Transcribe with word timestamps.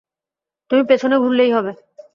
তুমি 0.71 0.83
পেছনে 0.83 1.15
ঘুরলেই 1.17 1.51
হবে। 1.51 1.71